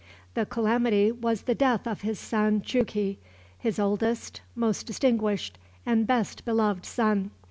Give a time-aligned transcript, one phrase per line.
[0.33, 3.19] This calamity was the death of his son Jughi,
[3.59, 7.29] his oldest, most distinguished, and best beloved son.